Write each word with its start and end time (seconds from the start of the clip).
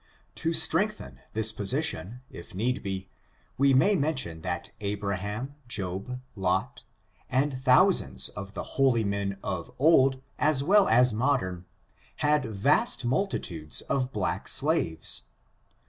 To 0.33 0.51
strengthen 0.51 1.19
this 1.33 1.51
position, 1.51 2.21
if 2.31 2.55
need 2.55 2.81
be, 2.81 3.07
we 3.55 3.71
may 3.75 3.95
mention 3.95 4.41
that 4.41 4.71
Abraham^ 4.81 5.51
Job, 5.67 6.19
Lot, 6.35 6.81
and 7.29 7.61
thousands 7.63 8.27
of 8.29 8.55
the 8.55 8.63
holy 8.81 9.03
men 9.03 9.37
of 9.43 9.69
old, 9.77 10.19
as 10.39 10.63
well 10.63 10.87
as 10.87 11.13
modern, 11.13 11.65
had 12.15 12.45
vast 12.45 13.05
multitudes 13.05 13.81
of 13.81 14.11
black 14.11 14.47
slaves. 14.47 15.25